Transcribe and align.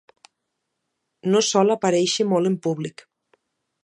No 1.35 1.41
sol 1.49 1.73
aparèixer 1.75 2.27
molt 2.31 2.51
en 2.53 2.59
públic. 2.67 3.05